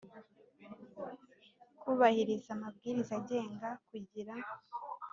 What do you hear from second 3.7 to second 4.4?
kugira